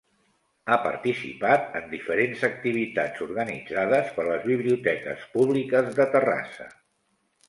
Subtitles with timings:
[0.67, 6.67] Ha participat en diferents activitats organitzades per les biblioteques públiques de Terrassa.